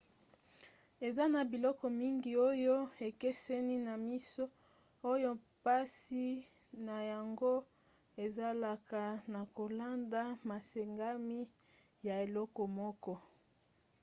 [1.07, 4.45] eza na biloko mingi oyo ekeseni na miso
[5.11, 6.27] oyo mpasi
[6.87, 7.53] na yango
[8.25, 9.03] ezalaka
[9.33, 11.41] na kolanda masengami
[12.07, 13.13] ya eloko moko